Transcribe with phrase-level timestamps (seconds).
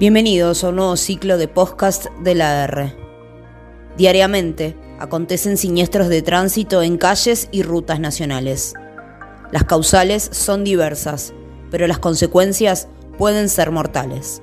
[0.00, 2.96] Bienvenidos a un nuevo ciclo de podcast de la R.
[3.96, 8.74] Diariamente acontecen siniestros de tránsito en calles y rutas nacionales.
[9.52, 11.32] Las causales son diversas,
[11.70, 12.88] pero las consecuencias
[13.18, 14.42] pueden ser mortales.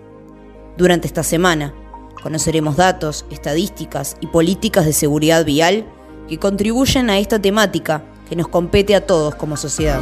[0.77, 1.76] Durante esta semana
[2.23, 5.86] conoceremos datos, estadísticas y políticas de seguridad vial
[6.30, 9.99] que contribuyen a esta temática que nos compete a todos como sociedad.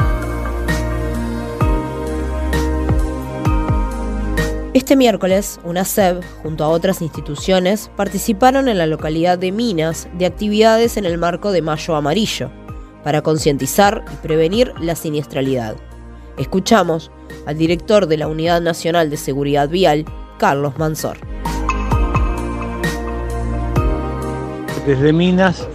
[4.71, 10.95] Este miércoles, UNASEB, junto a otras instituciones, participaron en la localidad de Minas de actividades
[10.95, 12.51] en el marco de Mayo Amarillo,
[13.03, 15.75] para concientizar y prevenir la siniestralidad.
[16.37, 17.09] Escuchamos
[17.47, 20.05] al director de la Unidad Nacional de Seguridad Vial,
[20.37, 21.17] Carlos Mansor.
[24.85, 25.67] Desde Minas,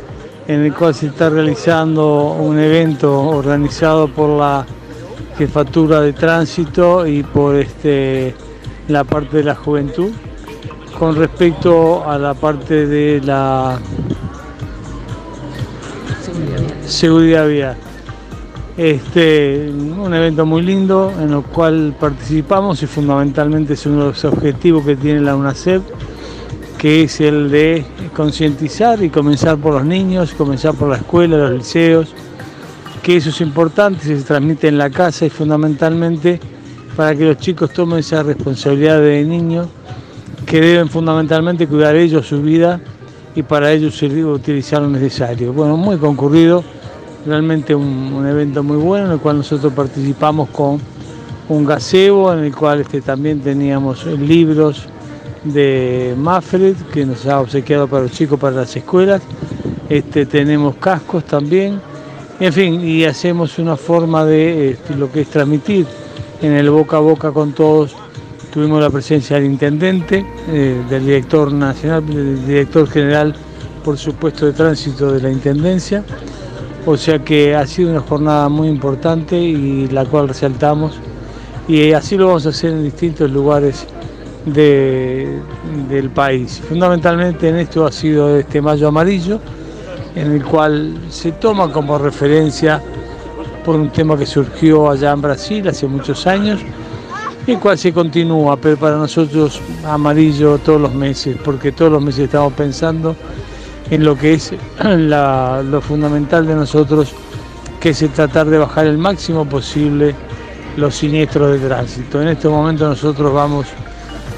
[0.46, 4.64] en el cual se está realizando un evento organizado por la
[5.36, 8.36] Jefatura de Tránsito y por este
[8.88, 10.10] la parte de la juventud.
[10.98, 13.80] Con respecto a la parte de la
[16.86, 17.76] seguridad vial.
[18.76, 24.24] Este, un evento muy lindo en el cual participamos y fundamentalmente es uno de los
[24.24, 25.82] objetivos que tiene la UNACEP,
[26.76, 27.84] que es el de
[28.16, 32.12] concientizar y comenzar por los niños, comenzar por la escuela, los liceos,
[33.02, 36.40] que eso es importante, se transmite en la casa y fundamentalmente
[36.96, 39.68] para que los chicos tomen esa responsabilidad de niños
[40.46, 42.80] que deben fundamentalmente cuidar ellos su vida
[43.34, 43.88] y para ello
[44.32, 45.52] utilizar lo necesario.
[45.52, 46.62] Bueno, muy concurrido,
[47.26, 50.80] realmente un, evento muy bueno en el cual nosotros participamos con
[51.48, 54.86] un gazebo en el cual este, también teníamos libros
[55.42, 59.20] de Mafred que nos ha obsequiado para los chicos para las escuelas.
[59.88, 61.80] Este, tenemos cascos también,
[62.40, 65.86] en fin, y hacemos una forma de este, lo que es transmitir
[66.40, 67.94] en el boca a boca con todos.
[68.52, 73.34] Tuvimos la presencia del intendente, eh, del director nacional, del director general,
[73.84, 76.04] por supuesto, de tránsito de la intendencia.
[76.86, 80.98] O sea que ha sido una jornada muy importante y la cual resaltamos.
[81.66, 83.86] Y así lo vamos a hacer en distintos lugares
[84.44, 86.60] del país.
[86.68, 89.40] Fundamentalmente en esto ha sido este Mayo Amarillo,
[90.14, 92.82] en el cual se toma como referencia
[93.64, 96.60] por un tema que surgió allá en Brasil hace muchos años,
[97.46, 102.24] el cual se continúa, pero para nosotros amarillo todos los meses, porque todos los meses
[102.24, 103.16] estamos pensando
[103.90, 104.52] en lo que es
[104.84, 107.12] lo fundamental de nosotros,
[107.80, 110.14] que es tratar de bajar el máximo posible
[110.76, 112.20] los siniestros de tránsito.
[112.20, 113.66] En este momento nosotros vamos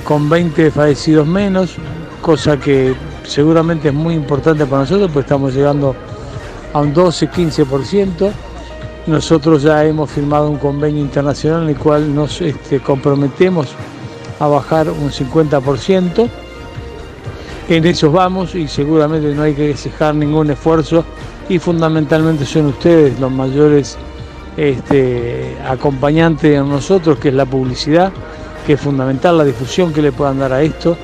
[0.04, 1.76] con 20 fallecidos menos,
[2.20, 2.94] cosa que
[3.24, 5.94] seguramente es muy importante para nosotros, pues estamos llegando
[6.72, 8.30] a un 12-15%.
[9.06, 13.68] Nosotros ya hemos firmado un convenio internacional en el cual nos este, comprometemos
[14.40, 16.28] a bajar un 50%.
[17.68, 21.04] En eso vamos y seguramente no hay que dejar ningún esfuerzo
[21.48, 23.96] y fundamentalmente son ustedes los mayores
[24.56, 28.12] este, acompañantes de nosotros, que es la publicidad,
[28.66, 30.96] que es fundamental la difusión que le puedan dar a esto,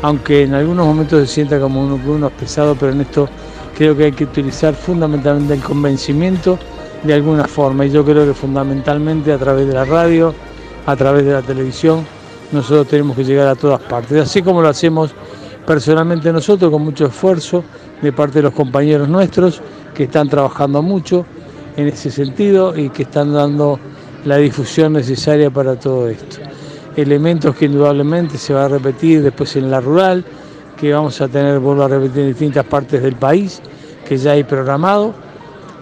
[0.00, 3.28] aunque en algunos momentos se sienta como uno, uno es pesado, pero en esto
[3.76, 6.58] creo que hay que utilizar fundamentalmente el convencimiento
[7.02, 7.86] de alguna forma.
[7.86, 10.34] Y yo creo que fundamentalmente a través de la radio,
[10.86, 12.04] a través de la televisión,
[12.52, 14.20] nosotros tenemos que llegar a todas partes.
[14.20, 15.14] Así como lo hacemos
[15.66, 17.64] personalmente nosotros, con mucho esfuerzo
[18.02, 19.60] de parte de los compañeros nuestros
[19.94, 21.24] que están trabajando mucho
[21.76, 23.78] en ese sentido y que están dando
[24.24, 26.38] la difusión necesaria para todo esto.
[26.96, 30.24] Elementos que indudablemente se va a repetir después en la rural,
[30.76, 33.60] que vamos a tener, vuelvo a repetir, en distintas partes del país,
[34.06, 35.14] que ya hay programado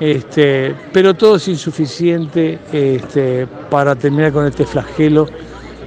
[0.01, 5.27] este, pero todo es insuficiente este, para terminar con este flagelo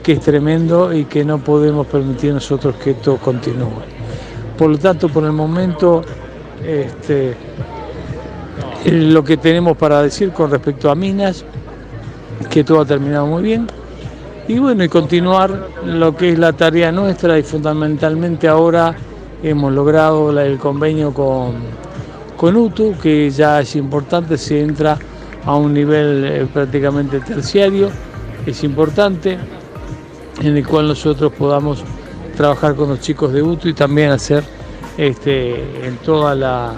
[0.04, 3.72] que es tremendo y que no podemos permitir nosotros que esto continúe.
[4.58, 6.04] Por lo tanto, por el momento,
[6.66, 7.36] este,
[8.86, 11.46] lo que tenemos para decir con respecto a Minas,
[12.50, 13.68] que todo ha terminado muy bien,
[14.48, 18.96] y bueno, y continuar lo que es la tarea nuestra y fundamentalmente ahora
[19.44, 21.54] hemos logrado el convenio con
[22.42, 24.98] con UTU, que ya es importante, se entra
[25.46, 27.92] a un nivel eh, prácticamente terciario,
[28.48, 29.38] es importante,
[30.42, 31.84] en el cual nosotros podamos
[32.36, 34.44] trabajar con los chicos de UTU y también hacer
[34.98, 36.74] este, en toda la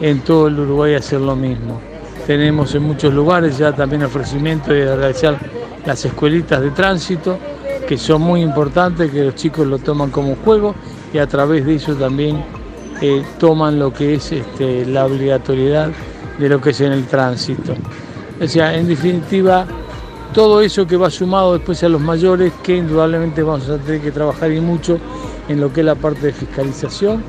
[0.00, 1.80] en todo el Uruguay hacer lo mismo.
[2.26, 5.38] Tenemos en muchos lugares ya también ofrecimiento de realizar
[5.84, 7.38] las escuelitas de tránsito,
[7.86, 10.74] que son muy importantes, que los chicos lo toman como juego
[11.14, 12.42] y a través de eso también
[13.00, 15.90] eh, toman lo que es este, la obligatoriedad
[16.38, 17.74] de lo que es en el tránsito.
[18.40, 19.66] O sea, en definitiva,
[20.34, 24.12] todo eso que va sumado después a los mayores, que indudablemente vamos a tener que
[24.12, 24.98] trabajar y mucho
[25.48, 27.22] en lo que es la parte de fiscalización,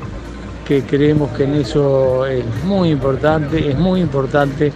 [0.67, 4.73] que creemos que en eso es muy importante, es muy importante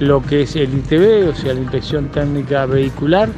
[0.00, 3.30] lo que es el ITV, o sea, la inspección técnica vehicular.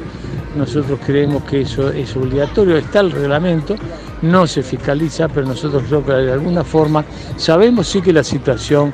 [0.57, 3.75] Nosotros creemos que eso es obligatorio, está el reglamento,
[4.23, 7.03] no se fiscaliza, pero nosotros creo que de alguna forma
[7.35, 8.93] sabemos sí que la situación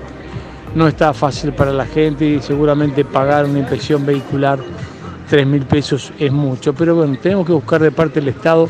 [0.76, 4.60] no está fácil para la gente y seguramente pagar una inspección vehicular
[5.30, 8.68] 3 mil pesos es mucho, pero bueno, tenemos que buscar de parte del Estado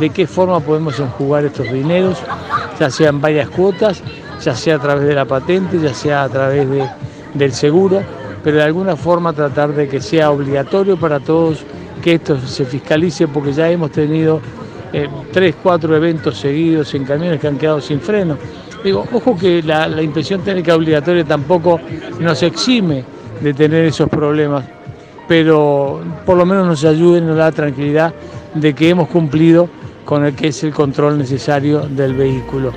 [0.00, 2.18] de qué forma podemos enjugar estos dineros,
[2.78, 4.02] ya sea en varias cuotas,
[4.42, 6.66] ya sea a través de la patente, ya sea a través
[7.34, 8.02] del seguro,
[8.42, 11.64] pero de alguna forma tratar de que sea obligatorio para todos
[12.02, 14.40] que esto se fiscalice, porque ya hemos tenido
[14.92, 18.36] eh, tres, cuatro eventos seguidos en camiones que han quedado sin freno.
[18.82, 21.80] Digo, ojo que la, la inspección técnica obligatoria tampoco
[22.18, 23.04] nos exime
[23.40, 24.64] de tener esos problemas
[25.30, 28.12] pero por lo menos nos ayuden, nos da tranquilidad
[28.52, 29.68] de que hemos cumplido
[30.04, 32.72] con el que es el control necesario del vehículo.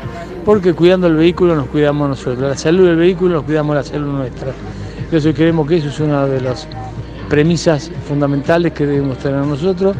[0.45, 4.19] Porque cuidando el vehículo nos cuidamos nosotros, la salud del vehículo nos cuidamos la salud
[4.19, 4.51] nuestra.
[4.99, 6.67] Entonces creemos que eso es una de las
[7.27, 9.95] premisas fundamentales que debemos tener nosotros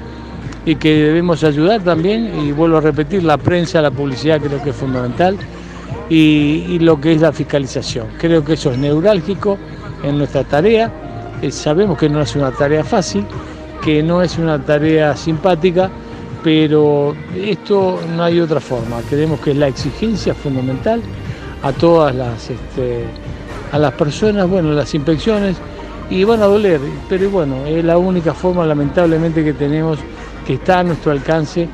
[0.66, 4.70] y que debemos ayudar también, y vuelvo a repetir, la prensa, la publicidad creo que
[4.70, 5.38] es fundamental,
[6.10, 8.08] y, lo que es la fiscalización.
[8.18, 9.58] Creo que eso es neurálgico
[10.04, 10.92] en nuestra tarea
[11.44, 13.26] eh, sabemos que no es una tarea fácil,
[13.84, 15.90] que no es una tarea simpática,
[16.42, 19.02] pero esto no hay otra forma.
[19.10, 21.02] Creemos que es la exigencia fundamental
[21.62, 23.04] a todas las, este,
[23.74, 25.58] a las personas, bueno, las inspecciones,
[26.10, 26.80] y van a doler,
[27.10, 30.00] pero bueno, es la única forma lamentablemente que tenemos
[30.46, 31.68] que está a nuestro alcance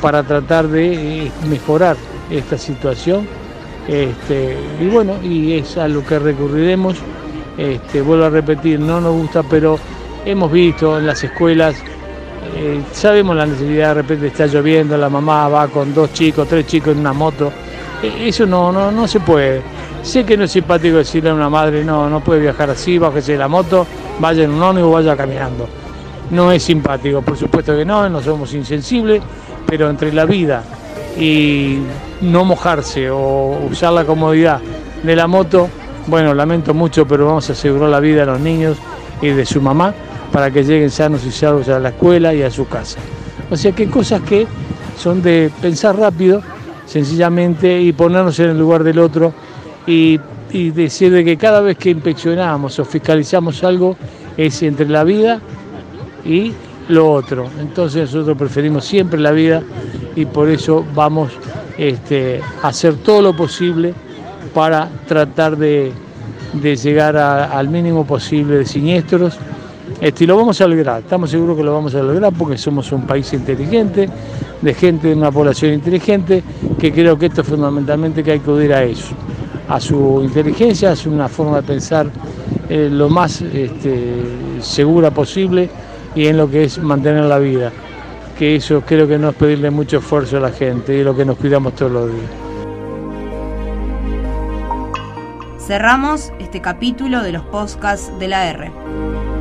[0.00, 1.96] para tratar de eh, mejorar
[2.30, 3.26] esta situación.
[3.88, 6.96] Este, y bueno, y es a lo que recurriremos
[7.56, 9.78] este, vuelvo a repetir, no nos gusta, pero
[10.24, 11.76] hemos visto en las escuelas,
[12.56, 16.66] eh, sabemos la necesidad, de repente está lloviendo, la mamá va con dos chicos, tres
[16.66, 17.52] chicos en una moto,
[18.02, 19.62] e, eso no, no, no se puede.
[20.02, 23.32] Sé que no es simpático decirle a una madre, no, no puede viajar así, bájese
[23.32, 23.86] de la moto,
[24.18, 25.68] vaya en un ónibus, vaya caminando.
[26.30, 29.22] No es simpático, por supuesto que no, no somos insensibles,
[29.66, 30.62] pero entre la vida
[31.18, 31.78] y
[32.22, 34.60] no mojarse o usar la comodidad
[35.02, 35.68] de la moto,
[36.06, 38.78] bueno, lamento mucho, pero vamos a asegurar la vida de los niños
[39.20, 39.94] y de su mamá
[40.32, 42.98] para que lleguen sanos y salvos a la escuela y a su casa.
[43.50, 44.46] O sea que cosas que
[44.98, 46.42] son de pensar rápido,
[46.86, 49.32] sencillamente, y ponernos en el lugar del otro
[49.86, 50.18] y,
[50.52, 53.96] decir de que cada vez que inspeccionamos o fiscalizamos algo
[54.36, 55.40] es entre la vida
[56.24, 56.52] y
[56.88, 57.46] lo otro.
[57.60, 59.62] Entonces nosotros preferimos siempre la vida
[60.16, 61.32] y por eso vamos
[61.78, 63.94] este, a hacer todo lo posible
[64.54, 65.92] para tratar de,
[66.60, 69.38] llegar al mínimo posible de siniestros.
[70.00, 72.90] Este, y lo vamos a lograr, estamos seguros que lo vamos a lograr porque somos
[72.92, 74.08] un país inteligente,
[74.60, 76.42] de gente de una población inteligente,
[76.78, 79.14] que creo que esto es fundamentalmente que hay que acudir a eso,
[79.68, 82.06] a su inteligencia, a su forma de pensar
[82.68, 84.22] eh, lo más este,
[84.60, 85.68] segura posible
[86.14, 87.72] y en lo que es mantener la vida,
[88.38, 91.24] que eso creo que no es pedirle mucho esfuerzo a la gente y lo que
[91.24, 92.30] nos cuidamos todos los días.
[95.58, 99.31] Cerramos este capítulo de los podcasts de la R.